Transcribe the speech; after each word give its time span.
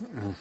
In 0.00 0.34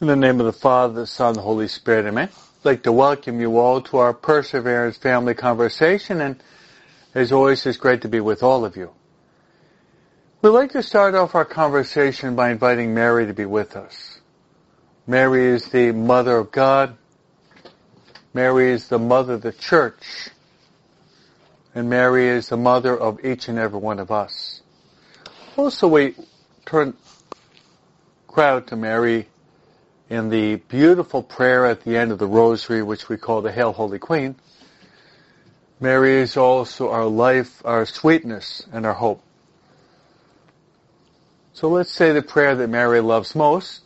the 0.00 0.16
name 0.16 0.40
of 0.40 0.46
the 0.46 0.52
Father, 0.52 0.94
the 0.94 1.06
Son, 1.06 1.34
the 1.34 1.42
Holy 1.42 1.68
Spirit, 1.68 2.06
amen. 2.06 2.30
I'd 2.30 2.64
like 2.64 2.82
to 2.84 2.92
welcome 2.92 3.40
you 3.40 3.58
all 3.58 3.82
to 3.82 3.98
our 3.98 4.14
Perseverance 4.14 4.96
Family 4.96 5.34
Conversation, 5.34 6.20
and 6.20 6.42
as 7.14 7.30
always, 7.30 7.66
it's 7.66 7.76
great 7.76 8.02
to 8.02 8.08
be 8.08 8.20
with 8.20 8.42
all 8.42 8.64
of 8.64 8.76
you. 8.76 8.90
We'd 10.40 10.50
like 10.50 10.72
to 10.72 10.82
start 10.82 11.14
off 11.14 11.34
our 11.34 11.44
conversation 11.44 12.34
by 12.34 12.50
inviting 12.50 12.94
Mary 12.94 13.26
to 13.26 13.34
be 13.34 13.44
with 13.44 13.76
us. 13.76 14.20
Mary 15.06 15.44
is 15.44 15.66
the 15.66 15.92
Mother 15.92 16.38
of 16.38 16.50
God. 16.52 16.96
Mary 18.34 18.70
is 18.70 18.88
the 18.88 18.98
Mother 18.98 19.34
of 19.34 19.42
the 19.42 19.52
Church. 19.52 20.28
And 21.74 21.88
Mary 21.88 22.28
is 22.28 22.48
the 22.48 22.56
Mother 22.56 22.96
of 22.96 23.24
each 23.24 23.48
and 23.48 23.58
every 23.58 23.78
one 23.78 23.98
of 23.98 24.10
us. 24.10 24.62
Also, 25.56 25.88
we 25.88 26.14
turn 26.66 26.94
crowd 28.26 28.66
to 28.68 28.76
Mary 28.76 29.28
in 30.08 30.28
the 30.28 30.56
beautiful 30.56 31.22
prayer 31.22 31.64
at 31.64 31.84
the 31.84 31.96
end 31.96 32.12
of 32.12 32.18
the 32.18 32.26
rosary, 32.26 32.82
which 32.82 33.08
we 33.08 33.16
call 33.16 33.40
the 33.40 33.50
Hail 33.50 33.72
Holy 33.72 33.98
Queen, 33.98 34.34
Mary 35.80 36.16
is 36.16 36.36
also 36.36 36.90
our 36.90 37.06
life, 37.06 37.60
our 37.64 37.84
sweetness, 37.84 38.66
and 38.72 38.86
our 38.86 38.92
hope. 38.92 39.22
So 41.54 41.68
let's 41.68 41.90
say 41.90 42.12
the 42.12 42.22
prayer 42.22 42.54
that 42.54 42.68
Mary 42.68 43.00
loves 43.00 43.34
most, 43.34 43.80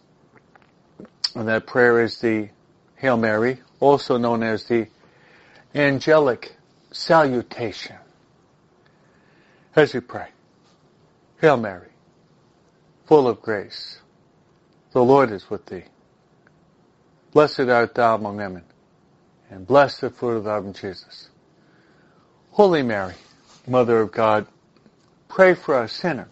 and 1.35 1.49
that 1.49 1.67
prayer 1.67 2.03
is 2.03 2.21
the 2.21 2.49
Hail 2.97 3.17
Mary, 3.17 3.63
also 3.81 4.17
known 4.17 4.43
as 4.43 4.65
the 4.65 4.87
angelic 5.75 6.57
salutation. 6.91 7.97
As 9.75 9.93
we 9.93 10.01
pray, 10.01 10.29
Hail 11.41 11.57
Mary, 11.57 11.91
full 13.07 13.29
of 13.29 13.43
grace, 13.43 14.01
the 14.93 15.03
Lord 15.03 15.31
is 15.31 15.51
with 15.51 15.67
thee. 15.67 15.85
Blessed 17.33 17.61
art 17.61 17.95
thou 17.95 18.15
among 18.15 18.37
women, 18.39 18.65
and 19.51 19.67
blessed 19.67 20.01
the 20.01 20.11
fruit 20.11 20.39
of 20.39 20.45
thy 20.45 20.59
womb, 20.59 20.73
Jesus. 20.73 21.29
Holy 22.53 22.83
Mary, 22.83 23.15
Mother 23.67 24.01
of 24.01 24.13
God, 24.13 24.47
pray 25.29 25.55
for 25.55 25.75
us 25.75 25.93
sinners, 25.93 26.29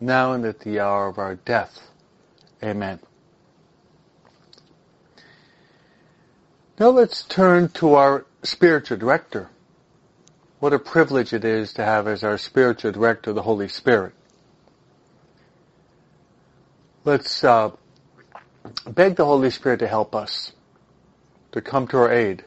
now 0.00 0.32
and 0.34 0.44
at 0.44 0.60
the 0.60 0.80
hour 0.80 1.08
of 1.08 1.18
our 1.18 1.36
death. 1.36 1.88
Amen. 2.62 3.00
Now 6.82 6.90
let's 6.90 7.22
turn 7.22 7.68
to 7.74 7.94
our 7.94 8.26
spiritual 8.42 8.96
director. 8.96 9.48
What 10.58 10.72
a 10.72 10.80
privilege 10.80 11.32
it 11.32 11.44
is 11.44 11.72
to 11.74 11.84
have 11.84 12.08
as 12.08 12.24
our 12.24 12.36
spiritual 12.36 12.90
director 12.90 13.32
the 13.32 13.42
Holy 13.42 13.68
Spirit. 13.68 14.14
Let's 17.04 17.44
uh, 17.44 17.70
beg 18.84 19.14
the 19.14 19.24
Holy 19.24 19.50
Spirit 19.50 19.78
to 19.78 19.86
help 19.86 20.16
us, 20.16 20.50
to 21.52 21.60
come 21.60 21.86
to 21.86 21.98
our 21.98 22.12
aid. 22.12 22.44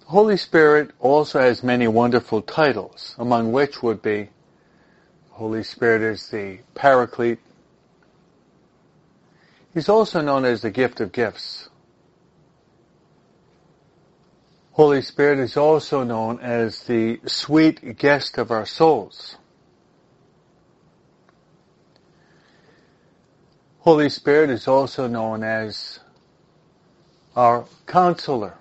The 0.00 0.06
Holy 0.08 0.36
Spirit 0.36 0.90
also 1.00 1.40
has 1.40 1.62
many 1.62 1.88
wonderful 1.88 2.42
titles, 2.42 3.14
among 3.18 3.50
which 3.52 3.82
would 3.82 4.02
be 4.02 4.28
Holy 5.30 5.62
Spirit 5.62 6.02
is 6.02 6.28
the 6.28 6.58
Paraclete. 6.74 7.40
He's 9.72 9.88
also 9.88 10.20
known 10.20 10.44
as 10.44 10.60
the 10.60 10.70
gift 10.70 11.00
of 11.00 11.12
gifts. 11.12 11.70
Holy 14.74 15.02
Spirit 15.02 15.38
is 15.38 15.56
also 15.56 16.02
known 16.02 16.40
as 16.40 16.80
the 16.82 17.20
sweet 17.26 17.96
guest 17.96 18.38
of 18.38 18.50
our 18.50 18.66
souls. 18.66 19.36
Holy 23.78 24.08
Spirit 24.08 24.50
is 24.50 24.66
also 24.66 25.06
known 25.06 25.44
as 25.44 26.00
our 27.36 27.66
counselor. 27.86 28.58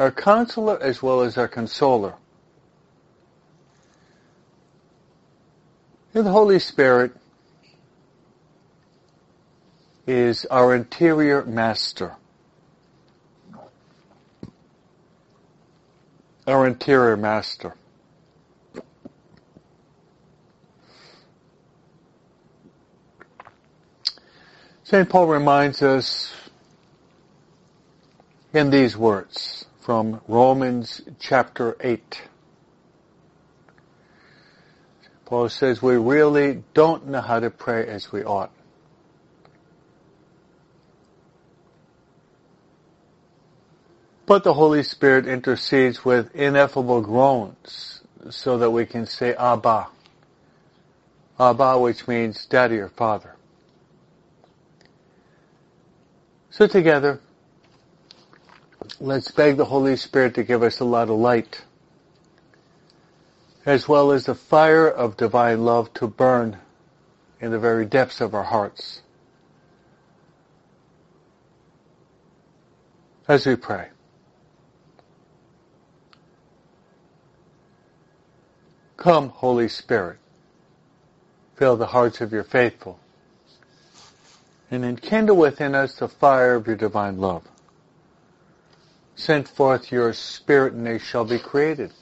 Our 0.00 0.10
counselor 0.10 0.82
as 0.82 1.00
well 1.00 1.20
as 1.20 1.38
our 1.38 1.46
consoler. 1.46 2.14
And 6.12 6.26
the 6.26 6.32
Holy 6.32 6.58
Spirit 6.58 7.12
is 10.08 10.44
our 10.46 10.74
interior 10.74 11.44
master. 11.44 12.16
Our 16.46 16.66
interior 16.66 17.16
master. 17.16 17.76
St. 24.82 25.08
Paul 25.08 25.28
reminds 25.28 25.82
us 25.82 26.32
in 28.52 28.70
these 28.70 28.96
words 28.96 29.64
from 29.80 30.20
Romans 30.26 31.00
chapter 31.20 31.76
8. 31.80 32.22
Paul 35.24 35.48
says 35.48 35.80
we 35.80 35.94
really 35.94 36.64
don't 36.74 37.06
know 37.06 37.20
how 37.20 37.38
to 37.38 37.50
pray 37.50 37.86
as 37.86 38.10
we 38.10 38.24
ought. 38.24 38.50
But 44.32 44.44
the 44.44 44.54
Holy 44.54 44.82
Spirit 44.82 45.26
intercedes 45.26 46.06
with 46.06 46.34
ineffable 46.34 47.02
groans 47.02 48.00
so 48.30 48.56
that 48.56 48.70
we 48.70 48.86
can 48.86 49.04
say 49.04 49.34
Abba. 49.34 49.88
Abba, 51.38 51.78
which 51.78 52.08
means 52.08 52.46
daddy 52.46 52.78
or 52.78 52.88
father. 52.88 53.36
So 56.48 56.66
together, 56.66 57.20
let's 59.00 59.30
beg 59.30 59.58
the 59.58 59.66
Holy 59.66 59.96
Spirit 59.96 60.36
to 60.36 60.44
give 60.44 60.62
us 60.62 60.80
a 60.80 60.86
lot 60.86 61.10
of 61.10 61.18
light, 61.18 61.60
as 63.66 63.86
well 63.86 64.12
as 64.12 64.24
the 64.24 64.34
fire 64.34 64.88
of 64.88 65.18
divine 65.18 65.66
love 65.66 65.92
to 65.92 66.06
burn 66.06 66.56
in 67.38 67.50
the 67.50 67.58
very 67.58 67.84
depths 67.84 68.22
of 68.22 68.34
our 68.34 68.44
hearts. 68.44 69.02
As 73.28 73.44
we 73.46 73.56
pray. 73.56 73.91
Come, 79.02 79.30
Holy 79.30 79.66
Spirit, 79.66 80.18
fill 81.56 81.76
the 81.76 81.86
hearts 81.86 82.20
of 82.20 82.32
your 82.32 82.44
faithful 82.44 83.00
and 84.70 84.84
enkindle 84.84 85.36
within 85.36 85.74
us 85.74 85.96
the 85.96 86.06
fire 86.06 86.54
of 86.54 86.68
your 86.68 86.76
divine 86.76 87.18
love. 87.18 87.42
Send 89.16 89.48
forth 89.48 89.90
your 89.90 90.12
spirit 90.12 90.74
and 90.74 90.86
they 90.86 91.00
shall 91.00 91.24
be 91.24 91.40
created. 91.40 91.92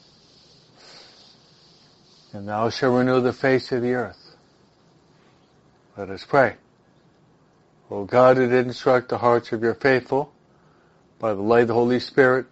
And 2.34 2.46
thou 2.46 2.68
shalt 2.68 2.98
renew 2.98 3.22
the 3.22 3.32
face 3.32 3.72
of 3.72 3.80
the 3.80 3.94
earth. 3.94 4.36
Let 5.96 6.10
us 6.10 6.26
pray. 6.26 6.56
O 7.90 8.04
God, 8.04 8.36
who 8.36 8.46
did 8.46 8.66
instruct 8.66 9.08
the 9.08 9.16
hearts 9.16 9.52
of 9.52 9.62
your 9.62 9.74
faithful 9.74 10.34
by 11.18 11.32
the 11.32 11.40
light 11.40 11.62
of 11.62 11.68
the 11.68 11.74
Holy 11.74 11.98
Spirit, 11.98 12.44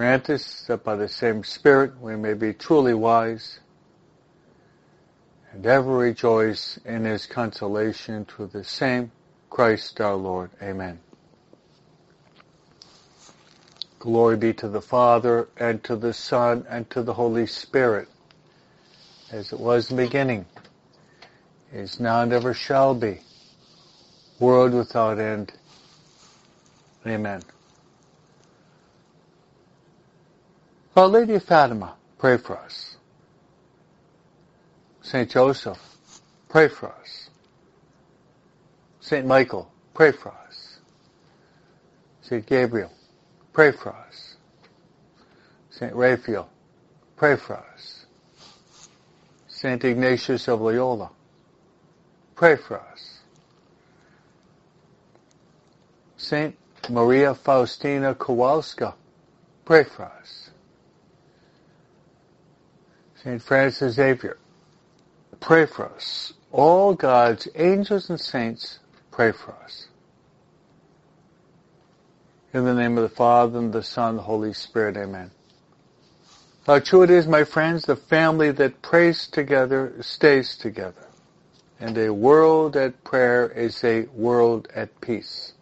grant 0.00 0.30
us 0.30 0.62
that 0.62 0.82
by 0.82 0.96
the 0.96 1.06
same 1.06 1.44
Spirit 1.44 1.92
we 2.00 2.16
may 2.16 2.32
be 2.32 2.54
truly 2.54 2.94
wise 2.94 3.60
and 5.52 5.66
ever 5.66 5.94
rejoice 5.94 6.78
in 6.86 7.04
his 7.04 7.26
consolation 7.26 8.24
through 8.24 8.46
the 8.46 8.64
same 8.64 9.12
Christ 9.50 10.00
our 10.00 10.14
Lord. 10.14 10.48
Amen. 10.62 10.98
Glory 13.98 14.38
be 14.38 14.54
to 14.54 14.70
the 14.70 14.80
Father, 14.80 15.46
and 15.58 15.84
to 15.84 15.96
the 15.96 16.14
Son, 16.14 16.64
and 16.70 16.88
to 16.88 17.02
the 17.02 17.12
Holy 17.12 17.46
Spirit, 17.46 18.08
as 19.30 19.52
it 19.52 19.60
was 19.60 19.90
in 19.90 19.98
the 19.98 20.04
beginning, 20.04 20.46
is 21.74 22.00
now 22.00 22.22
and 22.22 22.32
ever 22.32 22.54
shall 22.54 22.94
be, 22.94 23.18
world 24.38 24.72
without 24.72 25.18
end. 25.18 25.52
Amen. 27.06 27.42
Our 30.96 31.06
Lady 31.06 31.34
of 31.34 31.44
Fatima, 31.44 31.94
pray 32.18 32.36
for 32.36 32.58
us. 32.58 32.96
St. 35.02 35.30
Joseph, 35.30 35.78
pray 36.48 36.68
for 36.68 36.92
us. 36.92 37.30
St. 39.00 39.24
Michael, 39.24 39.70
pray 39.94 40.10
for 40.10 40.32
us. 40.48 40.78
St. 42.22 42.44
Gabriel, 42.44 42.90
pray 43.52 43.70
for 43.72 43.94
us. 43.94 44.36
St. 45.70 45.94
Raphael, 45.94 46.48
pray 47.16 47.36
for 47.36 47.56
us. 47.56 48.06
St. 49.48 49.82
Ignatius 49.84 50.48
of 50.48 50.60
Loyola, 50.60 51.10
pray 52.34 52.56
for 52.56 52.80
us. 52.80 53.20
St. 56.16 56.56
Maria 56.88 57.34
Faustina 57.34 58.14
Kowalska, 58.14 58.94
pray 59.64 59.84
for 59.84 60.04
us. 60.04 60.49
St. 63.22 63.42
Francis 63.42 63.94
Xavier, 63.94 64.38
pray 65.40 65.66
for 65.66 65.86
us. 65.86 66.32
All 66.52 66.94
God's 66.94 67.48
angels 67.54 68.08
and 68.08 68.18
saints, 68.18 68.78
pray 69.10 69.32
for 69.32 69.52
us. 69.62 69.88
In 72.54 72.64
the 72.64 72.74
name 72.74 72.96
of 72.96 73.02
the 73.02 73.14
Father, 73.14 73.58
and 73.58 73.72
the 73.72 73.82
Son, 73.82 74.10
and 74.10 74.18
the 74.18 74.22
Holy 74.22 74.54
Spirit, 74.54 74.96
amen. 74.96 75.30
How 76.66 76.78
true 76.78 77.02
it 77.02 77.10
is, 77.10 77.26
my 77.26 77.44
friends, 77.44 77.84
the 77.84 77.96
family 77.96 78.52
that 78.52 78.80
prays 78.80 79.26
together 79.26 79.94
stays 80.00 80.56
together. 80.56 81.06
And 81.78 81.96
a 81.98 82.10
world 82.12 82.76
at 82.76 83.04
prayer 83.04 83.48
is 83.48 83.82
a 83.84 84.02
world 84.14 84.68
at 84.74 85.00
peace. 85.00 85.52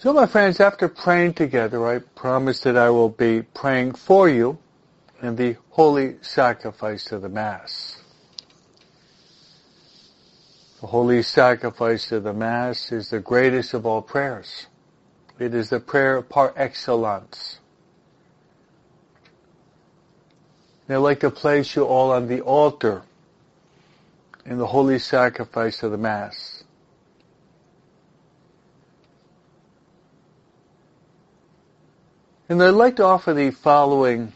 So 0.00 0.14
my 0.14 0.24
friends, 0.24 0.60
after 0.60 0.88
praying 0.88 1.34
together, 1.34 1.86
I 1.86 1.98
promise 1.98 2.60
that 2.60 2.74
I 2.74 2.88
will 2.88 3.10
be 3.10 3.42
praying 3.42 3.92
for 3.92 4.30
you 4.30 4.56
in 5.20 5.36
the 5.36 5.58
holy 5.68 6.16
sacrifice 6.22 7.12
of 7.12 7.20
the 7.20 7.28
Mass. 7.28 8.00
The 10.80 10.86
holy 10.86 11.22
sacrifice 11.22 12.12
of 12.12 12.22
the 12.22 12.32
Mass 12.32 12.92
is 12.92 13.10
the 13.10 13.20
greatest 13.20 13.74
of 13.74 13.84
all 13.84 14.00
prayers. 14.00 14.68
It 15.38 15.52
is 15.52 15.68
the 15.68 15.80
prayer 15.80 16.22
par 16.22 16.54
excellence. 16.56 17.58
And 20.88 20.96
I'd 20.96 21.00
like 21.00 21.20
to 21.20 21.30
place 21.30 21.76
you 21.76 21.84
all 21.84 22.10
on 22.10 22.26
the 22.26 22.40
altar 22.40 23.02
in 24.46 24.56
the 24.56 24.68
holy 24.68 24.98
sacrifice 24.98 25.82
of 25.82 25.90
the 25.90 25.98
Mass. 25.98 26.59
And 32.50 32.60
I'd 32.60 32.70
like 32.70 32.96
to 32.96 33.04
offer 33.04 33.32
the 33.32 33.52
following 33.52 34.32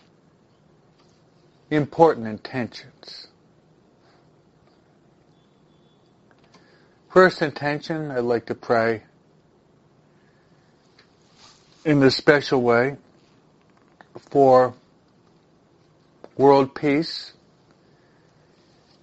important 1.68 2.28
intentions. 2.28 3.26
First 7.10 7.42
intention, 7.42 8.12
I'd 8.12 8.20
like 8.20 8.46
to 8.46 8.54
pray 8.54 9.02
in 11.84 11.98
this 11.98 12.14
special 12.14 12.62
way 12.62 12.98
for 14.30 14.74
world 16.36 16.72
peace 16.72 17.32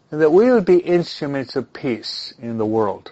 and 0.10 0.22
that 0.22 0.32
we 0.32 0.50
would 0.50 0.64
be 0.64 0.78
instruments 0.78 1.58
of 1.58 1.74
peace 1.74 2.34
in 2.42 2.58
the 2.58 2.66
world 2.66 3.12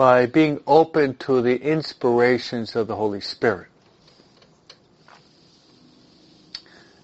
by 0.00 0.24
being 0.24 0.58
open 0.66 1.14
to 1.14 1.42
the 1.42 1.60
inspirations 1.60 2.74
of 2.74 2.86
the 2.86 2.96
Holy 2.96 3.20
Spirit. 3.20 3.68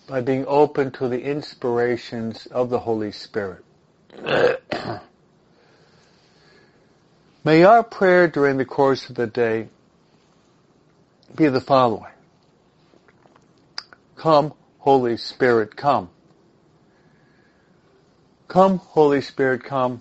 By 0.08 0.22
being 0.22 0.46
open 0.48 0.93
to 0.93 1.06
the 1.06 1.20
inspirations 1.20 2.46
of 2.46 2.70
the 2.70 2.78
Holy 2.78 3.12
Spirit. 3.12 3.62
May 7.44 7.64
our 7.64 7.82
prayer 7.82 8.28
during 8.28 8.56
the 8.56 8.64
course 8.64 9.10
of 9.10 9.16
the 9.16 9.26
day 9.26 9.69
be 11.34 11.49
the 11.49 11.60
following. 11.60 12.14
Come, 14.16 14.54
Holy 14.78 15.19
Spirit, 15.19 15.76
come. 15.76 16.08
Come, 18.49 18.78
Holy 18.78 19.20
Spirit, 19.20 19.64
come. 19.64 20.00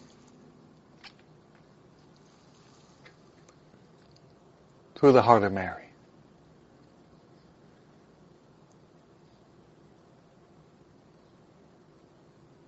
Through 4.95 5.11
the 5.11 5.21
heart 5.21 5.43
of 5.43 5.51
Mary. 5.51 5.83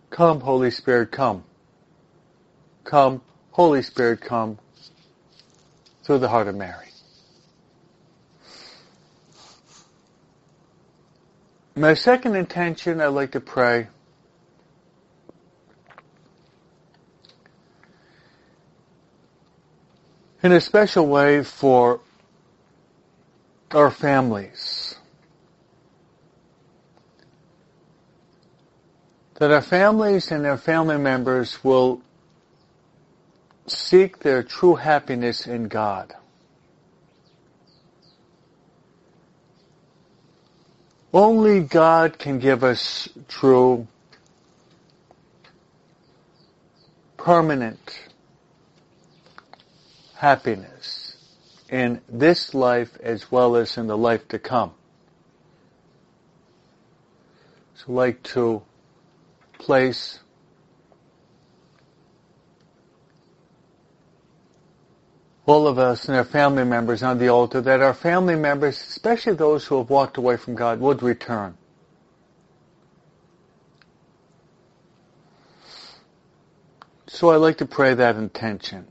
Come, 0.10 0.42
Holy 0.42 0.72
Spirit, 0.72 1.12
come. 1.12 1.44
Come, 2.84 3.22
Holy 3.52 3.82
Spirit, 3.82 4.22
come 4.22 4.58
through 6.04 6.20
the 6.20 6.30
heart 6.30 6.48
of 6.48 6.56
Mary. 6.56 6.88
My 11.76 11.94
second 11.94 12.36
intention, 12.36 13.00
I'd 13.00 13.08
like 13.08 13.32
to 13.34 13.40
pray 13.40 13.88
in 20.42 20.52
a 20.52 20.62
special 20.62 21.06
way 21.06 21.44
for 21.44 22.00
our 23.72 23.92
families. 23.92 24.96
That 29.36 29.52
our 29.52 29.62
families 29.62 30.32
and 30.32 30.46
our 30.46 30.58
family 30.58 30.98
members 30.98 31.64
will 31.64 32.02
seek 33.68 34.20
their 34.20 34.42
true 34.42 34.76
happiness 34.76 35.46
in 35.46 35.68
God. 35.68 36.16
Only 41.14 41.62
God 41.62 42.18
can 42.18 42.40
give 42.40 42.64
us 42.64 43.10
true, 43.28 43.88
permanent 47.18 48.00
happiness 50.16 50.97
in 51.70 52.02
this 52.08 52.54
life 52.54 52.98
as 53.02 53.32
well 53.32 53.56
as 53.56 53.78
in 53.78 53.88
the 53.88 53.98
life 53.98 54.28
to 54.30 54.40
come. 54.40 54.74
So 57.76 57.92
like 57.92 58.24
to 58.24 58.64
place 59.60 60.20
all 65.46 65.68
of 65.68 65.80
us 65.80 66.08
and 66.08 66.18
our 66.18 66.26
family 66.26 66.66
members 66.66 67.04
on 67.04 67.18
the 67.20 67.30
altar 67.30 67.62
that 67.62 67.82
our 67.82 67.94
family 67.94 68.36
members, 68.36 68.76
especially 68.76 69.34
those 69.34 69.66
who 69.66 69.78
have 69.78 69.90
walked 69.90 70.18
away 70.18 70.38
from 70.38 70.56
God, 70.56 70.80
would 70.80 71.02
return. 71.02 71.58
So 77.08 77.30
I 77.30 77.38
like 77.38 77.58
to 77.60 77.66
pray 77.66 77.94
that 77.94 78.16
intention. 78.16 78.88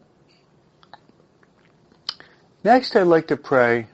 Next, 2.66 2.96
I'd 2.96 3.02
like 3.04 3.28
to 3.28 3.36
pray 3.36 3.86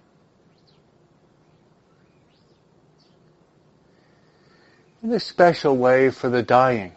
in 5.02 5.12
a 5.12 5.20
special 5.20 5.76
way 5.76 6.08
for 6.08 6.30
the 6.30 6.42
dying. 6.42 6.92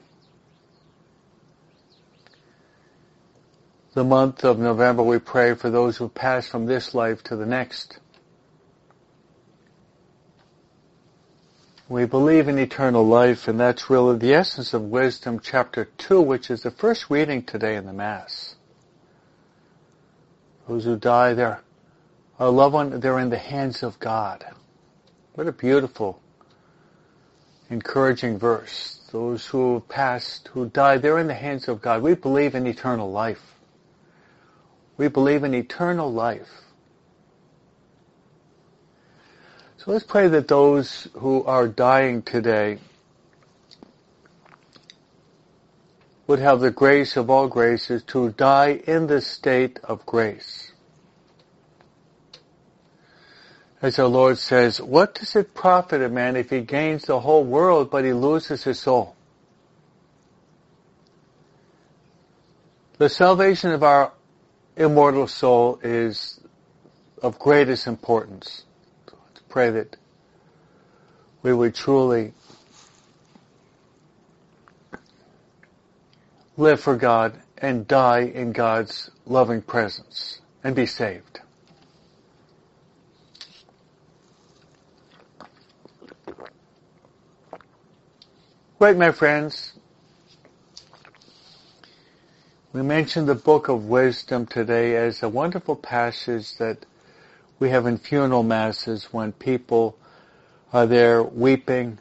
The 3.93 4.05
month 4.05 4.45
of 4.45 4.57
November 4.57 5.03
we 5.03 5.19
pray 5.19 5.53
for 5.53 5.69
those 5.69 5.97
who 5.97 6.07
pass 6.07 6.47
from 6.47 6.65
this 6.65 6.93
life 6.93 7.21
to 7.23 7.35
the 7.35 7.45
next. 7.45 7.99
We 11.89 12.05
believe 12.05 12.47
in 12.47 12.57
eternal 12.57 13.05
life 13.05 13.49
and 13.49 13.59
that's 13.59 13.89
really 13.89 14.17
the 14.17 14.33
essence 14.33 14.73
of 14.73 14.83
Wisdom 14.83 15.41
chapter 15.43 15.89
2 15.97 16.21
which 16.21 16.49
is 16.49 16.63
the 16.63 16.71
first 16.71 17.09
reading 17.09 17.43
today 17.43 17.75
in 17.75 17.85
the 17.85 17.91
Mass. 17.91 18.55
Those 20.67 20.85
who 20.85 20.97
die, 20.97 21.33
they're 21.33 21.61
our 22.39 22.49
loved 22.49 22.73
one, 22.73 22.99
they're 22.99 23.19
in 23.19 23.29
the 23.29 23.37
hands 23.37 23.81
of 23.81 23.97
God. 23.99 24.45
What 25.35 25.47
a 25.47 25.51
beautiful, 25.51 26.21
encouraging 27.69 28.37
verse. 28.37 28.99
Those 29.11 29.45
who 29.45 29.83
passed, 29.87 30.49
who 30.49 30.67
died, 30.67 31.01
they're 31.01 31.19
in 31.19 31.27
the 31.27 31.33
hands 31.33 31.67
of 31.69 31.81
God. 31.81 32.01
We 32.01 32.15
believe 32.15 32.55
in 32.55 32.67
eternal 32.67 33.09
life. 33.09 33.41
We 34.97 35.07
believe 35.07 35.43
in 35.43 35.53
eternal 35.53 36.11
life. 36.11 36.49
So 39.77 39.91
let's 39.91 40.05
pray 40.05 40.27
that 40.27 40.47
those 40.47 41.07
who 41.13 41.43
are 41.43 41.67
dying 41.67 42.21
today 42.21 42.79
would 46.27 46.39
have 46.39 46.59
the 46.59 46.71
grace 46.71 47.15
of 47.17 47.29
all 47.29 47.47
graces 47.47 48.01
to 48.03 48.29
die 48.31 48.81
in 48.87 49.07
the 49.07 49.21
state 49.21 49.79
of 49.83 50.05
grace. 50.05 50.71
As 53.81 53.99
our 53.99 54.07
Lord 54.07 54.37
says, 54.37 54.81
what 54.81 55.13
does 55.13 55.35
it 55.35 55.53
profit 55.53 56.01
a 56.01 56.09
man 56.09 56.35
if 56.35 56.49
he 56.49 56.61
gains 56.61 57.05
the 57.05 57.19
whole 57.19 57.43
world 57.43 57.91
but 57.91 58.03
he 58.03 58.13
loses 58.13 58.63
his 58.63 58.79
soul? 58.79 59.15
The 62.97 63.09
salvation 63.09 63.71
of 63.71 63.83
our 63.83 64.11
immortal 64.77 65.27
soul 65.27 65.79
is 65.83 66.39
of 67.21 67.37
greatest 67.37 67.87
importance. 67.87 68.63
Let's 69.05 69.41
pray 69.49 69.69
that 69.69 69.97
we 71.43 71.53
would 71.53 71.75
truly 71.75 72.33
live 76.57 76.79
for 76.79 76.95
God 76.95 77.39
and 77.57 77.87
die 77.87 78.21
in 78.21 78.51
God's 78.51 79.09
loving 79.25 79.61
presence 79.61 80.41
and 80.63 80.75
be 80.75 80.85
saved. 80.85 81.39
Right, 88.79 88.97
my 88.97 89.11
friends. 89.11 89.73
We 92.73 92.81
mentioned 92.81 93.27
the 93.29 93.35
book 93.35 93.69
of 93.69 93.85
wisdom 93.85 94.45
today 94.45 94.97
as 94.97 95.23
a 95.23 95.29
wonderful 95.29 95.77
passage 95.77 96.57
that 96.57 96.85
we 97.57 97.69
have 97.69 97.85
in 97.85 97.97
funeral 97.97 98.43
masses 98.43 99.13
when 99.13 99.31
people 99.31 99.97
are 100.73 100.85
there 100.85 101.23
weeping 101.23 101.99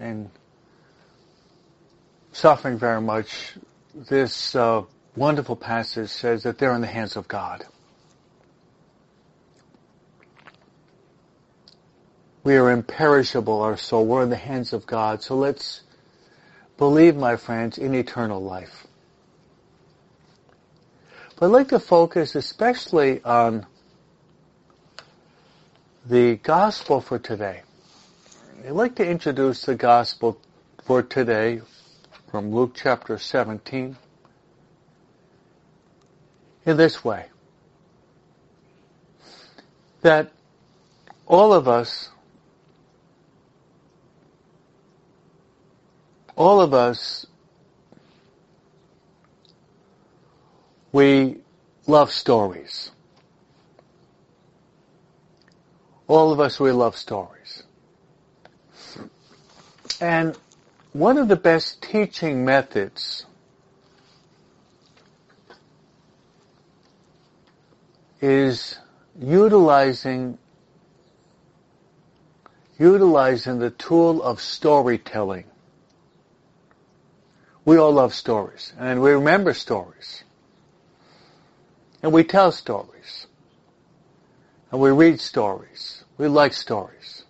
and 0.00 0.30
suffering 2.32 2.78
very 2.78 3.02
much. 3.02 3.56
This 3.96 4.54
uh, 4.54 4.82
wonderful 5.16 5.56
passage 5.56 6.10
says 6.10 6.42
that 6.42 6.58
they're 6.58 6.74
in 6.74 6.82
the 6.82 6.86
hands 6.86 7.16
of 7.16 7.26
God. 7.28 7.64
We 12.44 12.56
are 12.56 12.70
imperishable, 12.70 13.62
our 13.62 13.78
soul. 13.78 14.04
We're 14.04 14.22
in 14.22 14.28
the 14.28 14.36
hands 14.36 14.74
of 14.74 14.86
God. 14.86 15.22
So 15.22 15.34
let's 15.34 15.80
believe, 16.76 17.16
my 17.16 17.36
friends, 17.36 17.78
in 17.78 17.94
eternal 17.94 18.42
life. 18.42 18.86
But 21.36 21.46
I'd 21.46 21.52
like 21.52 21.68
to 21.68 21.80
focus 21.80 22.34
especially 22.34 23.24
on 23.24 23.64
the 26.04 26.36
gospel 26.36 27.00
for 27.00 27.18
today. 27.18 27.62
I'd 28.62 28.72
like 28.72 28.96
to 28.96 29.08
introduce 29.08 29.62
the 29.62 29.74
gospel 29.74 30.38
for 30.84 31.02
today 31.02 31.62
from 32.30 32.52
Luke 32.52 32.72
chapter 32.74 33.18
17 33.18 33.96
in 36.64 36.76
this 36.76 37.04
way. 37.04 37.26
That 40.02 40.32
all 41.26 41.52
of 41.52 41.66
us 41.68 42.10
all 46.36 46.60
of 46.60 46.74
us, 46.74 47.26
we 50.92 51.38
love 51.86 52.12
stories. 52.12 52.90
All 56.06 56.30
of 56.30 56.38
us, 56.38 56.60
we 56.60 56.70
love 56.72 56.96
stories. 56.96 57.62
And 60.00 60.36
one 60.98 61.18
of 61.18 61.28
the 61.28 61.36
best 61.36 61.82
teaching 61.82 62.42
methods 62.42 63.26
is 68.22 68.78
utilizing 69.20 70.38
utilizing 72.78 73.58
the 73.58 73.70
tool 73.70 74.22
of 74.22 74.40
storytelling. 74.40 75.44
We 77.66 77.76
all 77.76 77.92
love 77.92 78.14
stories, 78.14 78.72
and 78.78 79.02
we 79.02 79.10
remember 79.10 79.52
stories. 79.52 80.24
And 82.02 82.10
we 82.12 82.24
tell 82.24 82.52
stories. 82.52 83.26
And 84.70 84.80
we 84.80 84.90
read 84.90 85.20
stories. 85.20 86.04
We 86.16 86.28
like 86.28 86.54
stories. 86.54 87.24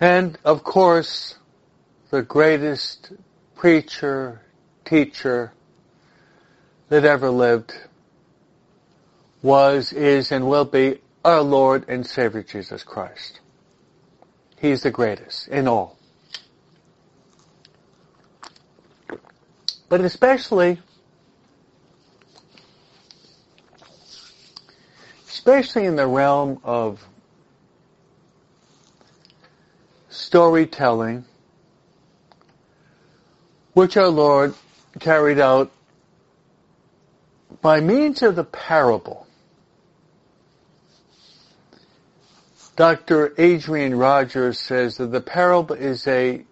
And 0.00 0.38
of 0.44 0.62
course, 0.62 1.36
the 2.10 2.22
greatest 2.22 3.12
preacher, 3.56 4.40
teacher 4.84 5.52
that 6.88 7.04
ever 7.04 7.30
lived 7.30 7.74
was, 9.42 9.92
is, 9.92 10.32
and 10.32 10.48
will 10.48 10.64
be 10.64 11.00
our 11.24 11.42
Lord 11.42 11.84
and 11.88 12.06
Savior 12.06 12.42
Jesus 12.42 12.82
Christ. 12.82 13.40
He's 14.58 14.82
the 14.82 14.90
greatest 14.90 15.48
in 15.48 15.68
all. 15.68 15.98
But 19.88 20.00
especially, 20.02 20.80
especially 25.28 25.86
in 25.86 25.96
the 25.96 26.06
realm 26.06 26.60
of 26.62 27.04
storytelling, 30.18 31.24
which 33.72 33.96
our 33.96 34.08
Lord 34.08 34.54
carried 34.98 35.38
out 35.38 35.70
by 37.62 37.80
means 37.80 38.22
of 38.22 38.36
the 38.36 38.44
parable. 38.44 39.26
Dr. 42.76 43.34
Adrian 43.38 43.96
Rogers 43.96 44.58
says 44.58 44.98
that 44.98 45.06
the 45.06 45.20
parable 45.20 45.74
is 45.74 46.06
a 46.06 46.44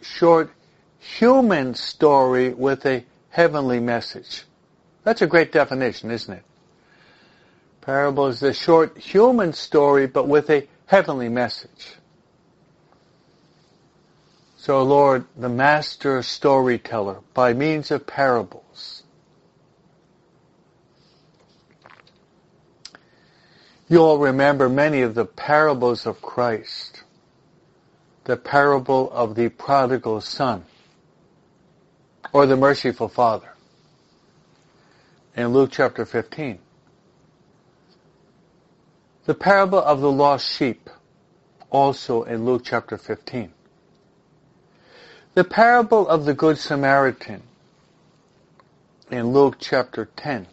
short 0.00 0.50
human 0.98 1.74
story 1.74 2.50
with 2.50 2.84
a 2.86 3.04
heavenly 3.30 3.78
message. 3.78 4.44
That's 5.04 5.22
a 5.22 5.26
great 5.26 5.52
definition, 5.52 6.10
isn't 6.10 6.34
it? 6.34 6.42
Parable 7.80 8.26
is 8.26 8.42
a 8.42 8.52
short 8.52 8.98
human 8.98 9.52
story 9.52 10.06
but 10.06 10.26
with 10.26 10.50
a 10.50 10.66
heavenly 10.86 11.28
message. 11.28 11.94
So 14.68 14.82
Lord, 14.82 15.24
the 15.34 15.48
master 15.48 16.22
storyteller, 16.22 17.20
by 17.32 17.54
means 17.54 17.90
of 17.90 18.06
parables, 18.06 19.02
You'll 23.88 24.18
remember 24.18 24.68
many 24.68 25.00
of 25.00 25.14
the 25.14 25.24
parables 25.24 26.04
of 26.04 26.20
Christ. 26.20 27.02
The 28.24 28.36
parable 28.36 29.10
of 29.10 29.36
the 29.36 29.48
prodigal 29.48 30.20
son 30.20 30.66
or 32.34 32.44
the 32.44 32.54
merciful 32.54 33.08
father 33.08 33.54
in 35.34 35.48
Luke 35.54 35.70
chapter 35.72 36.04
15. 36.04 36.58
The 39.24 39.34
parable 39.34 39.78
of 39.78 40.02
the 40.02 40.12
lost 40.12 40.46
sheep 40.46 40.90
also 41.70 42.24
in 42.24 42.44
Luke 42.44 42.64
chapter 42.66 42.98
15. 42.98 43.54
The 45.34 45.44
parable 45.44 46.08
of 46.08 46.24
the 46.24 46.34
Good 46.34 46.58
Samaritan 46.58 47.42
in 49.10 49.32
Luke 49.32 49.56
chapter 49.58 50.08
10. 50.16 50.46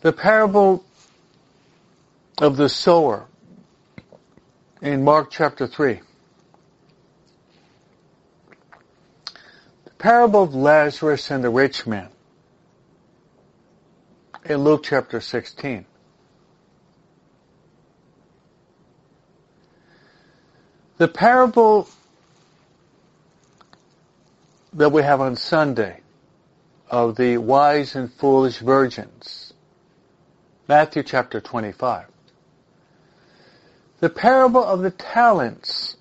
The 0.00 0.12
parable 0.12 0.84
of 2.38 2.56
the 2.56 2.68
sower 2.68 3.26
in 4.82 5.04
Mark 5.04 5.30
chapter 5.30 5.66
3. 5.66 6.00
The 9.84 9.90
parable 9.98 10.42
of 10.42 10.54
Lazarus 10.54 11.30
and 11.30 11.42
the 11.42 11.50
rich 11.50 11.86
man 11.86 12.08
in 14.44 14.58
Luke 14.58 14.82
chapter 14.84 15.20
16. 15.20 15.86
The 20.98 21.08
parable 21.08 21.88
that 24.72 24.90
we 24.90 25.02
have 25.02 25.20
on 25.20 25.36
Sunday 25.36 26.00
of 26.90 27.16
the 27.16 27.38
wise 27.38 27.96
and 27.96 28.12
foolish 28.12 28.58
virgins 28.58 29.46
Matthew 30.68 31.04
chapter 31.04 31.40
25. 31.40 32.06
The 34.00 34.10
parable 34.10 34.64
of 34.64 34.80
the 34.80 34.90
talents. 34.90 35.96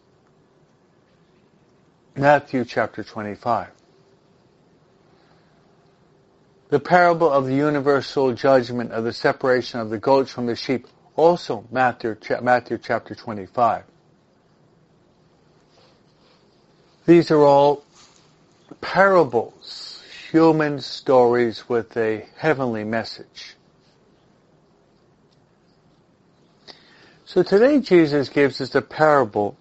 Matthew 2.15 2.65
chapter 2.65 3.03
25. 3.03 3.67
The 6.69 6.79
parable 6.79 7.31
of 7.31 7.45
the 7.45 7.53
universal 7.53 8.33
judgment 8.33 8.91
of 8.91 9.03
the 9.03 9.13
separation 9.13 9.79
of 9.79 9.89
the 9.89 9.99
goats 9.99 10.31
from 10.31 10.47
the 10.47 10.55
sheep. 10.55 10.87
Also 11.15 11.65
Matthew, 11.71 12.17
Matthew 12.41 12.79
chapter 12.79 13.13
25. 13.13 13.83
These 17.05 17.29
are 17.29 17.43
all 17.43 17.83
parables, 18.81 20.03
human 20.31 20.81
stories 20.81 21.69
with 21.69 21.95
a 21.97 22.25
heavenly 22.37 22.83
message. 22.83 23.55
So 27.25 27.43
today 27.43 27.79
Jesus 27.79 28.29
gives 28.29 28.59
us 28.59 28.73
a 28.73 28.81
parable 28.81 29.55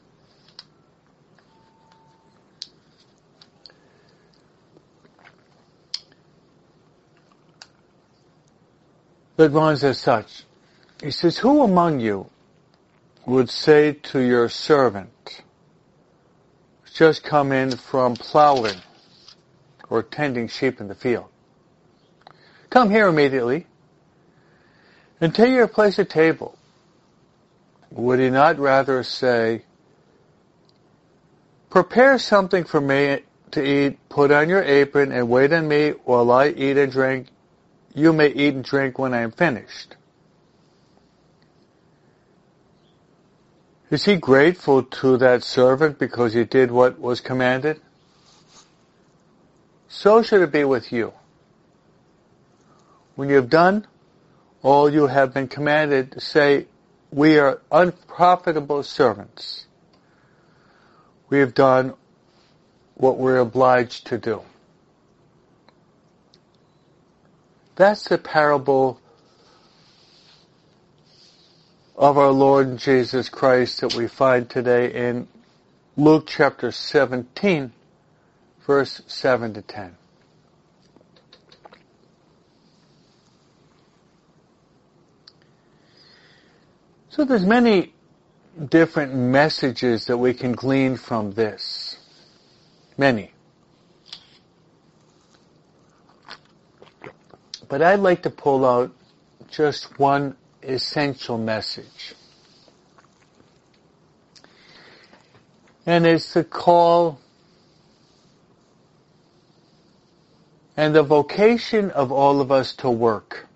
that 9.37 9.51
runs 9.51 9.85
as 9.85 9.99
such. 9.99 10.45
He 11.03 11.11
says, 11.11 11.37
Who 11.39 11.63
among 11.63 12.01
you 12.01 12.31
would 13.27 13.51
say 13.51 13.93
to 13.93 14.21
your 14.21 14.49
servant, 14.49 15.43
just 16.95 17.25
come 17.25 17.51
in 17.51 17.77
from 17.77 18.15
plowing 18.15 18.81
or 19.91 20.03
tending 20.03 20.47
sheep 20.49 20.81
in 20.81 20.87
the 20.87 20.95
field. 20.95 21.27
Come 22.71 22.89
here 22.89 23.09
immediately 23.09 23.67
and 25.21 25.35
take 25.35 25.51
your 25.51 25.69
place 25.69 25.99
at 25.99 26.09
table. 26.09 26.57
Would 27.91 28.21
he 28.21 28.31
not 28.31 28.59
rather 28.59 29.03
say, 29.03 29.63
prepare 31.69 32.19
something 32.19 32.65
for 32.65 32.81
me 32.81 33.21
to 33.51 33.63
eat, 33.65 33.99
put 34.09 34.31
on 34.31 34.49
your 34.49 34.63
apron 34.63 35.13
and 35.13 35.29
wait 35.29 35.53
on 35.53 35.67
me 35.67 35.91
while 36.05 36.31
I 36.31 36.49
eat 36.49 36.77
and 36.77 36.91
drink. 36.91 37.29
You 37.95 38.13
may 38.13 38.29
eat 38.29 38.55
and 38.55 38.65
drink 38.65 38.99
when 38.99 39.15
I 39.15 39.21
am 39.21 39.33
finished. 39.33 39.97
Is 43.91 44.05
he 44.05 44.17
grateful 44.17 44.83
to 44.83 45.17
that 45.19 45.43
servant 45.43 45.99
because 45.99 46.33
he 46.33 46.45
did 46.45 46.71
what 46.71 46.99
was 46.99 47.21
commanded? 47.21 47.81
So 49.89 50.23
should 50.23 50.43
it 50.43 50.51
be 50.51 50.65
with 50.65 50.93
you. 50.93 51.13
When 53.15 53.29
you 53.29 53.37
have 53.37 53.51
done 53.51 53.87
all 54.63 54.91
you 54.91 55.07
have 55.07 55.35
been 55.35 55.47
commanded, 55.47 56.13
to 56.13 56.21
say, 56.21 56.67
we 57.13 57.39
are 57.39 57.61
unprofitable 57.71 58.83
servants. 58.83 59.67
We 61.29 61.39
have 61.41 61.55
done 61.55 61.93
what 62.95 63.19
we're 63.19 63.37
obliged 63.37 64.07
to 64.07 64.19
do. 64.19 64.43
That's 67.77 68.09
the 68.09 68.17
parable 68.19 69.01
of 71.97 72.19
our 72.19 72.31
Lord 72.31 72.77
Jesus 72.79 73.29
Christ 73.29 73.81
that 73.81 73.95
we 73.95 74.09
find 74.09 74.51
today 74.51 74.93
in 74.93 75.29
Luke 75.97 76.27
chapter 76.27 76.73
17, 76.73 77.73
verse 78.67 79.01
7 79.07 79.55
to 79.55 79.63
10. 79.63 79.97
So 87.11 87.25
there's 87.25 87.47
many 87.47 87.93
different 88.69 89.15
messages 89.15 90.07
that 90.07 90.19
we 90.19 90.35
can 90.35 90.51
glean 90.51 90.97
from 90.97 91.33
this. 91.33 91.97
Many. 92.99 93.31
But 97.69 97.83
I'd 97.83 98.01
like 98.01 98.23
to 98.23 98.31
pull 98.31 98.67
out 98.67 98.93
just 99.49 99.97
one 99.99 100.37
essential 100.65 101.39
message. 101.39 102.15
And 105.87 106.07
it's 106.07 106.33
the 106.33 106.45
call 106.45 107.21
and 110.77 110.95
the 110.95 111.03
vocation 111.03 111.91
of 111.91 112.11
all 112.11 112.41
of 112.41 112.51
us 112.51 112.73
to 112.75 112.91
work. 112.91 113.47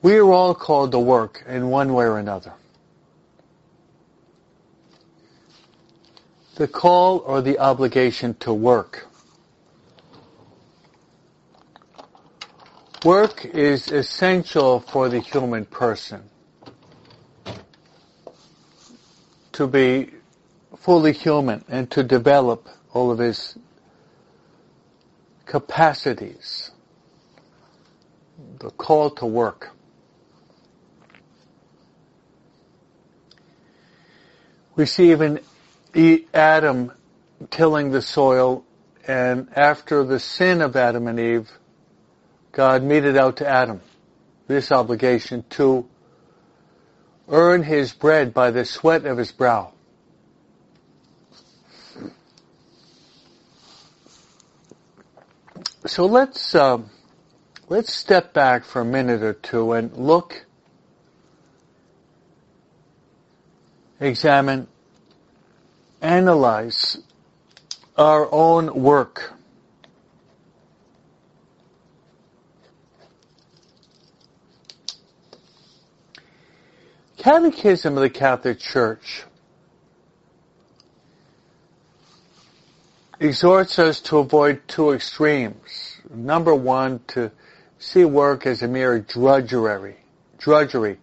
We 0.00 0.16
are 0.16 0.32
all 0.32 0.54
called 0.54 0.92
to 0.92 0.98
work 0.98 1.44
in 1.46 1.68
one 1.68 1.92
way 1.92 2.04
or 2.06 2.18
another. 2.18 2.54
The 6.56 6.68
call 6.68 7.18
or 7.18 7.40
the 7.40 7.58
obligation 7.58 8.34
to 8.40 8.52
work. 8.52 9.06
Work 13.04 13.44
is 13.44 13.90
essential 13.90 14.78
for 14.78 15.08
the 15.08 15.18
human 15.18 15.64
person 15.64 16.22
to 19.52 19.66
be 19.66 20.12
fully 20.76 21.12
human 21.12 21.64
and 21.68 21.90
to 21.90 22.04
develop 22.04 22.68
all 22.92 23.10
of 23.10 23.18
his 23.18 23.58
capacities. 25.46 26.70
The 28.60 28.70
call 28.70 29.10
to 29.10 29.26
work. 29.26 29.70
We 34.76 34.86
see 34.86 35.10
even 35.10 35.40
Adam 36.32 36.92
tilling 37.50 37.90
the 37.90 38.02
soil 38.02 38.64
and 39.08 39.48
after 39.56 40.04
the 40.04 40.20
sin 40.20 40.62
of 40.62 40.76
Adam 40.76 41.08
and 41.08 41.18
Eve, 41.18 41.50
God 42.52 42.82
meted 42.82 43.16
out 43.16 43.38
to 43.38 43.48
Adam 43.48 43.80
this 44.46 44.70
obligation 44.70 45.44
to 45.50 45.88
earn 47.28 47.62
his 47.62 47.92
bread 47.92 48.34
by 48.34 48.50
the 48.50 48.66
sweat 48.66 49.06
of 49.06 49.16
his 49.16 49.32
brow. 49.32 49.72
So 55.86 56.06
let's 56.06 56.54
uh, 56.54 56.78
let's 57.68 57.92
step 57.92 58.32
back 58.32 58.64
for 58.64 58.82
a 58.82 58.84
minute 58.84 59.22
or 59.22 59.32
two 59.32 59.72
and 59.72 59.92
look, 59.96 60.46
examine, 63.98 64.68
analyze 66.00 66.98
our 67.96 68.28
own 68.30 68.82
work. 68.82 69.32
Catechism 77.22 77.96
of 77.96 78.02
the 78.02 78.10
Catholic 78.10 78.58
Church 78.58 79.22
exhorts 83.20 83.78
us 83.78 84.00
to 84.00 84.18
avoid 84.18 84.60
two 84.66 84.90
extremes. 84.90 86.00
Number 86.12 86.52
one, 86.52 86.98
to 87.08 87.30
see 87.78 88.04
work 88.04 88.44
as 88.44 88.62
a 88.62 88.66
mere 88.66 88.98
drudgery, 88.98 89.98
drudgery, 90.36 90.98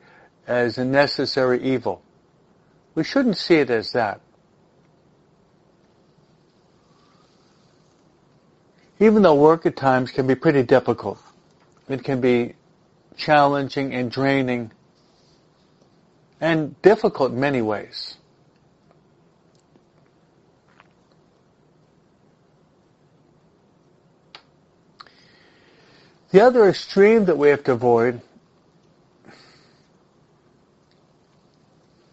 as 0.46 0.78
a 0.78 0.84
necessary 0.84 1.64
evil. 1.64 2.02
We 2.96 3.06
shouldn't 3.06 3.38
see 3.38 3.56
it 3.56 3.70
as 3.70 3.94
that. 3.94 4.20
Even 9.00 9.22
though 9.22 9.36
work 9.36 9.66
at 9.66 9.78
times 9.78 10.12
can 10.12 10.28
be 10.28 10.36
pretty 10.36 10.64
difficult, 10.64 11.18
it 11.88 12.04
can 12.04 12.20
be 12.20 12.56
challenging 13.16 13.94
and 13.94 14.12
draining 14.12 14.74
and 16.42 16.80
difficult 16.82 17.32
in 17.32 17.40
many 17.40 17.62
ways. 17.62 18.16
The 26.32 26.42
other 26.42 26.70
extreme 26.70 27.26
that 27.26 27.38
we 27.38 27.50
have 27.50 27.64
to 27.64 27.72
avoid 27.72 28.22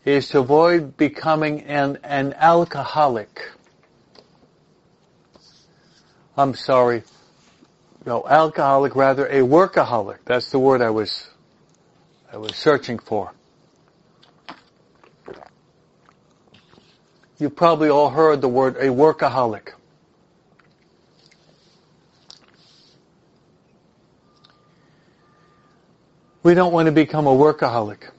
is 0.06 0.28
to 0.28 0.38
avoid 0.38 0.96
becoming 0.96 1.62
an, 1.62 1.98
an 2.02 2.32
alcoholic. 2.34 3.50
I'm 6.36 6.54
sorry, 6.54 7.02
no, 8.06 8.24
alcoholic, 8.26 8.94
rather 8.94 9.26
a 9.26 9.40
workaholic. 9.40 10.18
That's 10.24 10.50
the 10.50 10.58
word 10.58 10.80
I 10.80 10.90
was, 10.90 11.28
I 12.32 12.36
was 12.38 12.54
searching 12.54 12.98
for. 12.98 13.32
You've 17.38 17.54
probably 17.54 17.90
all 17.90 18.08
heard 18.08 18.40
the 18.40 18.48
word 18.48 18.76
a 18.76 18.86
workaholic. 18.86 19.72
We 26.42 26.54
don't 26.54 26.72
want 26.72 26.86
to 26.86 26.92
become 26.92 27.26
a 27.26 27.34
workaholic. 27.34 28.10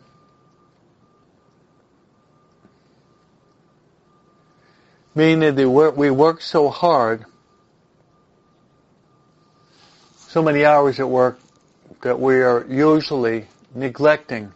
Meaning 5.15 5.55
that 5.55 5.93
we 5.95 6.11
work 6.11 6.41
so 6.41 6.69
hard, 6.69 7.25
so 10.27 10.43
many 10.43 10.63
hours 10.63 10.99
at 10.99 11.09
work, 11.09 11.39
that 12.01 12.19
we 12.19 12.35
are 12.41 12.65
usually 12.69 13.47
neglecting 13.73 14.53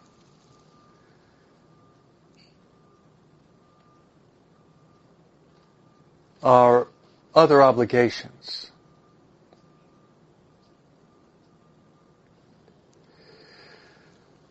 our 6.44 6.88
other 7.34 7.62
obligations. 7.62 8.72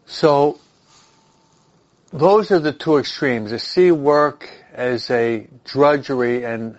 So, 0.07 0.59
those 2.13 2.51
are 2.51 2.59
the 2.59 2.73
two 2.73 2.97
extremes. 2.97 3.51
To 3.51 3.59
see 3.59 3.91
work 3.93 4.51
as 4.73 5.11
a 5.11 5.47
drudgery 5.65 6.45
and 6.45 6.79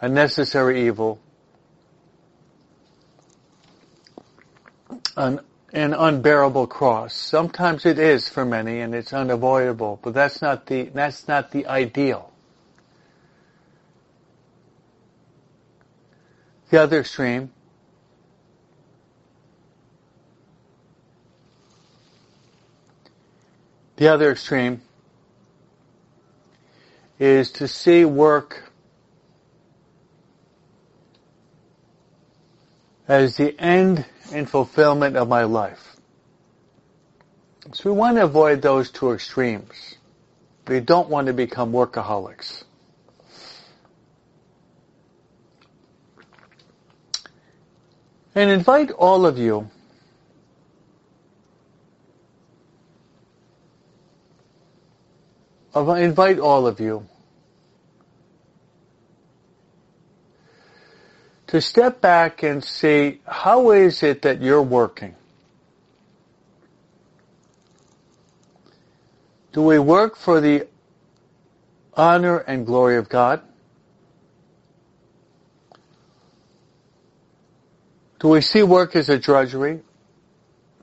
a 0.00 0.08
necessary 0.08 0.86
evil. 0.86 1.20
And 5.16 5.40
an 5.72 5.94
unbearable 5.94 6.66
cross. 6.66 7.14
Sometimes 7.14 7.86
it 7.86 7.98
is 7.98 8.28
for 8.28 8.44
many 8.44 8.80
and 8.80 8.94
it's 8.94 9.12
unavoidable, 9.12 10.00
but 10.02 10.14
that's 10.14 10.42
not 10.42 10.66
the, 10.66 10.84
that's 10.84 11.28
not 11.28 11.52
the 11.52 11.66
ideal. 11.66 12.32
The 16.70 16.80
other 16.80 17.00
extreme 17.00 17.50
The 24.00 24.08
other 24.08 24.32
extreme 24.32 24.80
is 27.18 27.52
to 27.52 27.68
see 27.68 28.06
work 28.06 28.64
as 33.06 33.36
the 33.36 33.54
end 33.60 34.06
and 34.32 34.48
fulfillment 34.48 35.18
of 35.18 35.28
my 35.28 35.42
life. 35.42 35.96
So 37.74 37.90
we 37.90 37.94
want 37.94 38.16
to 38.16 38.24
avoid 38.24 38.62
those 38.62 38.90
two 38.90 39.10
extremes. 39.10 39.96
We 40.66 40.80
don't 40.80 41.10
want 41.10 41.26
to 41.26 41.34
become 41.34 41.70
workaholics. 41.70 42.64
And 48.40 48.50
invite 48.50 48.90
all 48.90 49.26
of 49.26 49.36
you 49.36 49.68
I 55.74 56.00
invite 56.00 56.38
all 56.38 56.66
of 56.66 56.80
you 56.80 57.06
to 61.48 61.60
step 61.60 62.00
back 62.00 62.42
and 62.42 62.64
see 62.64 63.20
how 63.26 63.72
is 63.72 64.02
it 64.02 64.22
that 64.22 64.40
you're 64.40 64.62
working? 64.62 65.14
Do 69.52 69.62
we 69.64 69.78
work 69.78 70.16
for 70.16 70.40
the 70.40 70.66
honor 71.94 72.38
and 72.38 72.64
glory 72.64 72.96
of 72.96 73.10
God? 73.10 73.42
Do 78.20 78.28
we 78.28 78.42
see 78.42 78.62
work 78.62 78.94
as 78.96 79.08
a 79.08 79.18
drudgery? 79.18 79.80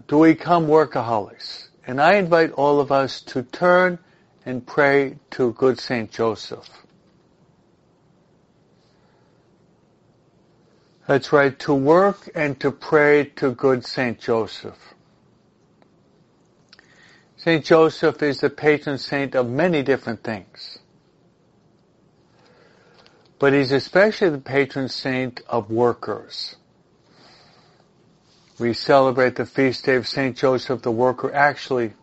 Do 0.07 0.17
we 0.17 0.33
become 0.33 0.67
workaholics? 0.67 1.67
And 1.85 2.01
I 2.01 2.15
invite 2.15 2.51
all 2.51 2.79
of 2.79 2.91
us 2.91 3.21
to 3.21 3.43
turn 3.43 3.99
and 4.43 4.65
pray 4.65 5.19
to 5.31 5.53
good 5.53 5.79
Saint 5.79 6.11
Joseph. 6.11 6.67
That's 11.05 11.31
right, 11.31 11.57
to 11.59 11.73
work 11.73 12.27
and 12.33 12.59
to 12.59 12.71
pray 12.71 13.25
to 13.35 13.51
good 13.51 13.85
Saint 13.85 14.19
Joseph. 14.19 14.95
Saint 17.37 17.63
Joseph 17.63 18.21
is 18.23 18.41
the 18.41 18.49
patron 18.49 18.97
saint 18.97 19.35
of 19.35 19.47
many 19.47 19.83
different 19.83 20.23
things. 20.23 20.79
But 23.39 23.53
he's 23.53 23.71
especially 23.71 24.31
the 24.31 24.39
patron 24.39 24.89
saint 24.89 25.41
of 25.47 25.69
workers. 25.69 26.55
We 28.59 28.73
celebrate 28.73 29.35
the 29.35 29.45
feast 29.45 29.85
day 29.85 29.95
of 29.95 30.07
Saint 30.07 30.35
Joseph 30.35 30.81
the 30.81 30.91
worker 30.91 31.31
actually 31.31 31.93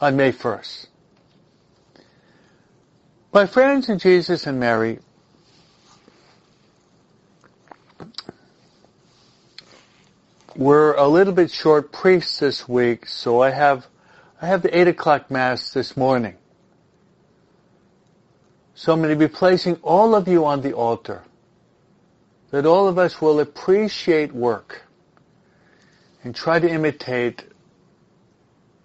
on 0.00 0.16
May 0.16 0.30
1st. 0.30 0.86
My 3.32 3.46
friends 3.46 3.88
in 3.88 3.98
Jesus 3.98 4.46
and 4.46 4.60
Mary, 4.60 5.00
we're 10.54 10.94
a 10.94 11.08
little 11.08 11.34
bit 11.34 11.50
short 11.50 11.92
priests 11.92 12.38
this 12.38 12.68
week, 12.68 13.06
so 13.06 13.42
I 13.42 13.50
have 13.50 13.86
I 14.40 14.46
have 14.46 14.62
the 14.62 14.78
eight 14.78 14.86
o'clock 14.86 15.30
mass 15.30 15.72
this 15.72 15.96
morning. 15.96 16.36
So 18.74 18.92
I'm 18.92 19.00
going 19.00 19.10
to 19.10 19.16
be 19.16 19.32
placing 19.32 19.76
all 19.76 20.14
of 20.14 20.28
you 20.28 20.44
on 20.44 20.60
the 20.60 20.74
altar. 20.74 21.24
That 22.56 22.64
all 22.64 22.88
of 22.88 22.96
us 22.96 23.20
will 23.20 23.40
appreciate 23.40 24.32
work 24.32 24.80
and 26.24 26.34
try 26.34 26.58
to 26.58 26.66
imitate 26.66 27.44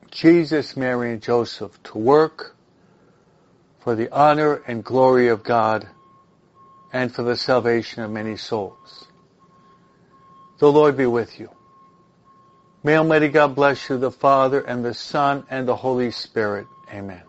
Jesus, 0.09 0.75
Mary, 0.75 1.13
and 1.13 1.21
Joseph 1.21 1.81
to 1.83 1.97
work 1.97 2.57
for 3.79 3.95
the 3.95 4.11
honor 4.11 4.55
and 4.67 4.83
glory 4.83 5.29
of 5.29 5.43
God 5.43 5.87
and 6.91 7.15
for 7.15 7.23
the 7.23 7.37
salvation 7.37 8.03
of 8.03 8.11
many 8.11 8.35
souls. 8.35 9.07
The 10.59 10.69
Lord 10.69 10.97
be 10.97 11.05
with 11.05 11.39
you. 11.39 11.49
May 12.83 12.97
Almighty 12.97 13.29
God 13.29 13.55
bless 13.55 13.89
you, 13.89 13.97
the 13.97 14.11
Father 14.11 14.59
and 14.59 14.83
the 14.83 14.93
Son 14.93 15.45
and 15.49 15.65
the 15.65 15.77
Holy 15.77 16.11
Spirit. 16.11 16.67
Amen. 16.91 17.23